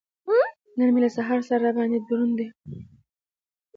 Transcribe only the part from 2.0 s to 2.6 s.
دروند دی.